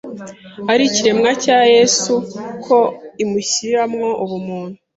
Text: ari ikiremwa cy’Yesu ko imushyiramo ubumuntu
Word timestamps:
ari 0.71 0.83
ikiremwa 0.89 1.29
cy’Yesu 1.43 2.13
ko 2.65 2.77
imushyiramo 3.23 4.07
ubumuntu 4.23 4.77